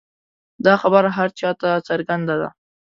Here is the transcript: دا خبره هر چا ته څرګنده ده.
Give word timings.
دا 0.65 0.73
خبره 0.81 1.09
هر 1.17 1.29
چا 1.39 1.49
ته 1.61 1.69
څرګنده 1.87 2.35
ده. 2.41 2.49